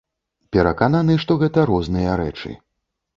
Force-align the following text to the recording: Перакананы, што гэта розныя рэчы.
Перакананы, 0.55 1.17
што 1.23 1.37
гэта 1.43 1.65
розныя 1.71 2.17
рэчы. 2.23 2.51